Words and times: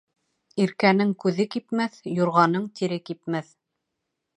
Иркәнең 0.65 1.11
күҙе 1.25 1.47
кипмәҫ, 1.57 2.01
юрғаның 2.23 2.69
тире 2.81 3.03
кипмәҫ. 3.13 3.59